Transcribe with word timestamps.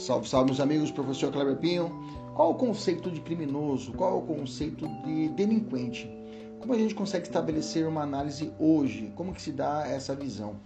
Salve, 0.00 0.26
salve, 0.26 0.46
meus 0.46 0.60
amigos, 0.60 0.90
professor 0.90 1.30
Kleber 1.30 1.56
Pinho. 1.56 1.92
Qual 2.34 2.52
o 2.52 2.54
conceito 2.54 3.10
de 3.10 3.20
criminoso? 3.20 3.92
Qual 3.92 4.20
o 4.20 4.22
conceito 4.22 4.88
de 5.04 5.28
delinquente? 5.28 6.10
Como 6.58 6.72
a 6.72 6.78
gente 6.78 6.94
consegue 6.94 7.26
estabelecer 7.26 7.86
uma 7.86 8.00
análise 8.00 8.50
hoje? 8.58 9.12
Como 9.14 9.34
que 9.34 9.42
se 9.42 9.52
dá 9.52 9.86
essa 9.86 10.14
visão? 10.14 10.56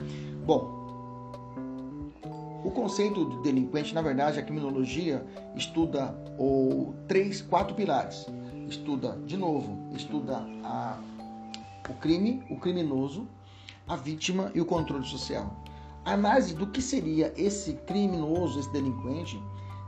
Bom, 0.46 0.70
o 2.64 2.70
conceito 2.70 3.28
de 3.28 3.42
delinquente, 3.42 3.92
na 3.92 4.02
verdade, 4.02 4.38
a 4.38 4.42
criminologia 4.42 5.26
estuda 5.56 6.16
o 6.38 6.94
três, 7.08 7.42
quatro 7.42 7.74
pilares. 7.74 8.26
Estuda, 8.68 9.18
de 9.26 9.36
novo, 9.36 9.92
estuda 9.96 10.46
a, 10.62 11.00
o 11.90 11.94
crime, 11.94 12.44
o 12.48 12.56
criminoso, 12.56 13.26
a 13.88 13.96
vítima 13.96 14.52
e 14.54 14.60
o 14.60 14.64
controle 14.64 15.04
social. 15.04 15.63
A 16.04 16.12
análise 16.12 16.54
do 16.54 16.66
que 16.66 16.82
seria 16.82 17.32
esse 17.36 17.72
criminoso, 17.72 18.60
esse 18.60 18.70
delinquente, 18.72 19.42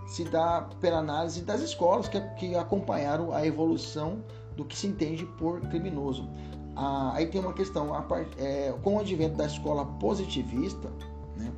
se 0.06 0.24
dá 0.24 0.68
pela 0.80 0.98
análise 0.98 1.42
das 1.42 1.60
escolas 1.60 2.08
que, 2.08 2.20
que 2.36 2.54
acompanharam 2.54 3.32
a 3.32 3.46
evolução 3.46 4.22
do 4.56 4.64
que 4.64 4.76
se 4.76 4.86
entende 4.86 5.26
por 5.38 5.60
criminoso. 5.62 6.28
Ah, 6.74 7.12
aí 7.14 7.26
tem 7.26 7.40
uma 7.40 7.52
questão, 7.52 7.94
a 7.94 8.02
part, 8.02 8.30
é, 8.38 8.72
com 8.82 8.96
o 8.96 9.00
advento 9.00 9.36
da 9.36 9.46
escola 9.46 9.84
positivista, 9.84 10.90
né, 11.36 11.52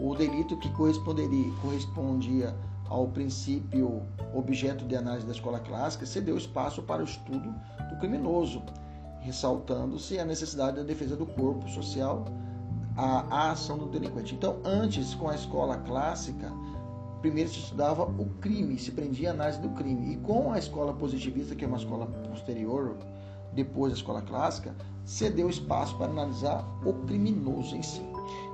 o 0.00 0.14
delito 0.14 0.56
que 0.58 0.68
corresponderia, 0.70 1.52
correspondia 1.60 2.54
ao 2.88 3.08
princípio 3.08 4.02
objeto 4.34 4.84
de 4.84 4.96
análise 4.96 5.26
da 5.26 5.32
escola 5.32 5.60
clássica 5.60 6.06
cedeu 6.06 6.36
espaço 6.36 6.82
para 6.82 7.02
o 7.02 7.04
estudo 7.04 7.54
do 7.90 7.96
criminoso, 7.98 8.62
ressaltando-se 9.20 10.18
a 10.18 10.24
necessidade 10.24 10.76
da 10.76 10.82
defesa 10.82 11.16
do 11.16 11.26
corpo 11.26 11.68
social, 11.68 12.24
a, 12.98 13.24
a 13.30 13.50
ação 13.52 13.78
do 13.78 13.86
delinquente. 13.86 14.34
Então, 14.34 14.56
antes, 14.64 15.14
com 15.14 15.28
a 15.28 15.34
escola 15.36 15.76
clássica, 15.76 16.52
primeiro 17.22 17.48
se 17.48 17.60
estudava 17.60 18.02
o 18.02 18.26
crime, 18.40 18.76
se 18.76 18.90
prendia 18.90 19.30
a 19.30 19.32
análise 19.32 19.60
do 19.60 19.68
crime. 19.70 20.14
E 20.14 20.16
com 20.16 20.50
a 20.50 20.58
escola 20.58 20.92
positivista, 20.92 21.54
que 21.54 21.64
é 21.64 21.68
uma 21.68 21.76
escola 21.76 22.06
posterior, 22.06 22.96
depois 23.52 23.92
da 23.92 23.98
escola 23.98 24.20
clássica, 24.20 24.74
cedeu 25.04 25.48
espaço 25.48 25.96
para 25.96 26.10
analisar 26.10 26.68
o 26.84 26.92
criminoso 27.06 27.76
em 27.76 27.82
si. 27.82 28.02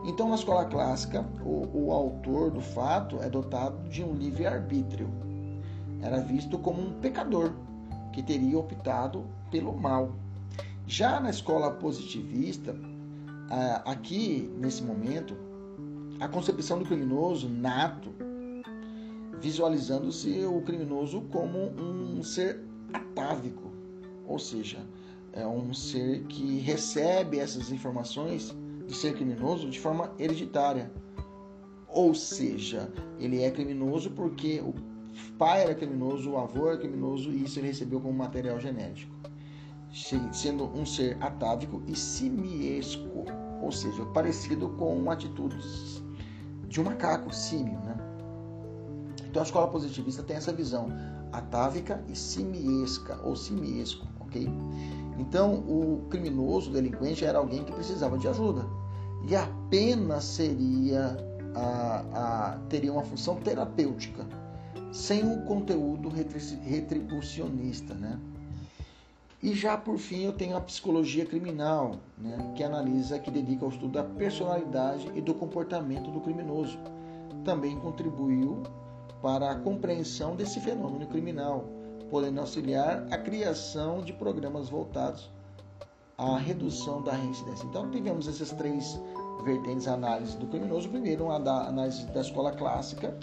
Então, 0.04 0.28
na 0.28 0.34
escola 0.34 0.66
clássica, 0.66 1.24
o, 1.42 1.86
o 1.86 1.90
autor 1.90 2.50
do 2.50 2.60
fato 2.60 3.16
é 3.22 3.30
dotado 3.30 3.88
de 3.88 4.04
um 4.04 4.12
livre-arbítrio. 4.12 5.08
Era 6.02 6.20
visto 6.20 6.58
como 6.58 6.82
um 6.82 6.92
pecador 7.00 7.54
que 8.12 8.22
teria 8.22 8.58
optado 8.58 9.24
pelo 9.50 9.74
mal. 9.74 10.12
Já 10.86 11.18
na 11.18 11.30
escola 11.30 11.70
positivista, 11.70 12.76
aqui 13.84 14.50
nesse 14.56 14.82
momento, 14.82 15.36
a 16.20 16.28
concepção 16.28 16.78
do 16.78 16.84
criminoso 16.84 17.48
nato, 17.48 18.10
visualizando-se 19.40 20.44
o 20.44 20.62
criminoso 20.62 21.22
como 21.32 21.70
um 21.78 22.22
ser 22.22 22.60
atávico, 22.92 23.70
ou 24.26 24.38
seja, 24.38 24.78
é 25.32 25.46
um 25.46 25.74
ser 25.74 26.22
que 26.24 26.58
recebe 26.60 27.38
essas 27.38 27.70
informações 27.70 28.54
de 28.86 28.94
ser 28.94 29.14
criminoso 29.14 29.68
de 29.68 29.80
forma 29.80 30.12
hereditária. 30.18 30.90
Ou 31.88 32.14
seja, 32.14 32.92
ele 33.18 33.42
é 33.42 33.50
criminoso 33.50 34.10
porque 34.10 34.60
o 34.60 34.74
pai 35.38 35.62
era 35.62 35.74
criminoso, 35.74 36.30
o 36.30 36.38
avô 36.38 36.68
era 36.68 36.78
criminoso 36.78 37.30
e 37.30 37.44
isso 37.44 37.58
ele 37.58 37.68
recebeu 37.68 38.00
como 38.00 38.14
material 38.14 38.58
genético. 38.60 39.14
Sendo 40.32 40.64
um 40.76 40.84
ser 40.84 41.16
atávico 41.20 41.80
e 41.86 41.94
simiesco, 41.94 43.24
ou 43.62 43.70
seja, 43.70 44.04
parecido 44.06 44.70
com 44.70 45.08
atitudes 45.10 46.02
de 46.68 46.80
um 46.80 46.84
macaco, 46.84 47.32
símio, 47.32 47.78
né? 47.78 47.96
Então 49.30 49.40
a 49.40 49.44
escola 49.44 49.68
positivista 49.68 50.22
tem 50.22 50.36
essa 50.36 50.52
visão 50.52 50.88
atávica 51.32 52.02
e 52.08 52.16
simiesca, 52.16 53.20
ou 53.22 53.36
simiesco, 53.36 54.06
ok? 54.20 54.48
Então, 55.18 55.54
o 55.54 56.06
criminoso, 56.10 56.70
o 56.70 56.72
delinquente, 56.72 57.24
era 57.24 57.38
alguém 57.38 57.62
que 57.64 57.72
precisava 57.72 58.18
de 58.18 58.26
ajuda. 58.26 58.66
E 59.28 59.36
a 59.36 59.46
pena 59.70 60.20
seria 60.20 61.16
a, 61.54 62.04
a, 62.12 62.58
teria 62.68 62.92
uma 62.92 63.02
função 63.02 63.36
terapêutica, 63.36 64.26
sem 64.92 65.24
um 65.24 65.44
conteúdo 65.44 66.08
retribucionista, 66.08 67.94
né? 67.94 68.18
E 69.44 69.52
já 69.52 69.76
por 69.76 69.98
fim 69.98 70.22
eu 70.22 70.32
tenho 70.32 70.56
a 70.56 70.60
psicologia 70.62 71.26
criminal, 71.26 71.96
né, 72.16 72.54
que 72.56 72.64
analisa, 72.64 73.18
que 73.18 73.30
dedica 73.30 73.62
ao 73.62 73.70
estudo 73.70 73.92
da 73.92 74.02
personalidade 74.02 75.12
e 75.14 75.20
do 75.20 75.34
comportamento 75.34 76.10
do 76.10 76.18
criminoso. 76.18 76.78
Também 77.44 77.78
contribuiu 77.78 78.62
para 79.20 79.50
a 79.50 79.54
compreensão 79.54 80.34
desse 80.34 80.58
fenômeno 80.60 81.06
criminal, 81.08 81.66
podendo 82.10 82.40
auxiliar 82.40 83.06
a 83.10 83.18
criação 83.18 84.00
de 84.00 84.14
programas 84.14 84.70
voltados 84.70 85.30
à 86.16 86.38
redução 86.38 87.02
da 87.02 87.12
reincidência. 87.12 87.66
Então, 87.66 87.90
tivemos 87.90 88.26
essas 88.26 88.50
três 88.52 88.98
vertentes 89.44 89.86
análise 89.86 90.38
do 90.38 90.46
criminoso. 90.46 90.88
Primeiro, 90.88 91.30
a 91.30 91.38
da 91.38 91.68
análise 91.68 92.06
da 92.06 92.22
escola 92.22 92.50
clássica, 92.50 93.14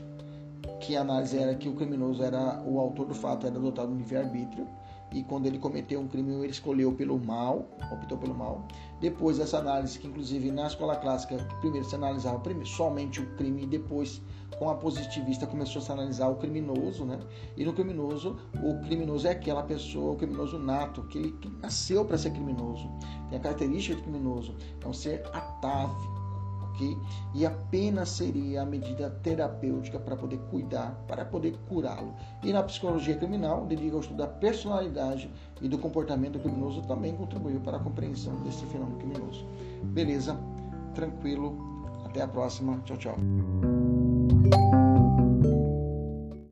que 0.81 0.95
a 0.95 1.01
análise 1.01 1.35
era 1.35 1.55
que 1.55 1.67
o 1.67 1.73
criminoso 1.73 2.21
era 2.21 2.61
o 2.63 2.79
autor 2.79 3.07
do 3.07 3.15
fato, 3.15 3.47
era 3.47 3.59
dotado 3.59 3.87
do 3.87 3.97
livre-arbítrio 3.97 4.67
e 5.13 5.23
quando 5.23 5.45
ele 5.45 5.59
cometeu 5.59 5.99
um 5.99 6.07
crime 6.07 6.33
ele 6.35 6.51
escolheu 6.51 6.93
pelo 6.93 7.19
mal, 7.19 7.67
optou 7.91 8.17
pelo 8.17 8.33
mal. 8.33 8.65
Depois 8.99 9.39
essa 9.39 9.57
análise 9.57 9.99
que 9.99 10.07
inclusive 10.07 10.51
na 10.51 10.67
escola 10.67 10.95
clássica 10.95 11.37
primeiro 11.59 11.85
se 11.85 11.95
analisava 11.95 12.39
primeiro, 12.39 12.67
somente 12.67 13.19
o 13.19 13.25
crime 13.35 13.63
e 13.63 13.67
depois 13.67 14.21
com 14.57 14.69
a 14.69 14.75
positivista 14.75 15.47
começou 15.47 15.81
a 15.81 15.85
se 15.85 15.91
analisar 15.91 16.27
o 16.27 16.35
criminoso, 16.35 17.03
né? 17.03 17.19
E 17.57 17.65
no 17.65 17.73
criminoso, 17.73 18.37
o 18.61 18.79
criminoso 18.85 19.27
é 19.27 19.31
aquela 19.31 19.63
pessoa, 19.63 20.13
o 20.13 20.15
criminoso 20.15 20.59
nato, 20.59 21.03
que 21.07 21.17
ele 21.17 21.35
nasceu 21.61 22.05
para 22.05 22.17
ser 22.17 22.31
criminoso, 22.31 22.87
tem 23.29 23.39
a 23.39 23.41
característica 23.41 23.95
de 23.95 24.03
criminoso, 24.03 24.55
é 24.83 24.87
um 24.87 24.93
ser 24.93 25.25
atávico 25.33 26.20
E 27.33 27.45
apenas 27.45 28.09
seria 28.09 28.61
a 28.61 28.65
medida 28.65 29.09
terapêutica 29.21 29.99
para 29.99 30.15
poder 30.15 30.37
cuidar, 30.49 30.91
para 31.07 31.23
poder 31.23 31.57
curá-lo. 31.69 32.13
E 32.43 32.51
na 32.51 32.63
psicologia 32.63 33.15
criminal, 33.15 33.65
dedica 33.65 33.95
ao 33.95 34.01
estudo 34.01 34.17
da 34.17 34.27
personalidade 34.27 35.31
e 35.61 35.67
do 35.67 35.77
comportamento 35.77 36.39
criminoso, 36.39 36.81
também 36.83 37.15
contribuiu 37.15 37.59
para 37.61 37.77
a 37.77 37.79
compreensão 37.79 38.35
desse 38.43 38.65
fenômeno 38.65 38.97
criminoso. 38.97 39.45
Beleza? 39.83 40.37
Tranquilo. 40.93 41.57
Até 42.05 42.21
a 42.21 42.27
próxima. 42.27 42.79
Tchau, 42.83 42.97
tchau. 42.97 43.15